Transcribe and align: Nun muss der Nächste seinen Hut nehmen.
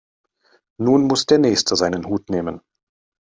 Nun 0.79 1.03
muss 1.05 1.27
der 1.27 1.37
Nächste 1.37 1.75
seinen 1.75 2.07
Hut 2.07 2.31
nehmen. 2.31 2.61